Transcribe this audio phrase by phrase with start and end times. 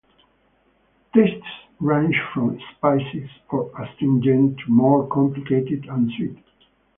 [1.13, 1.45] Tastes
[1.79, 6.43] range from spicy or astringent to more complicated and sweet.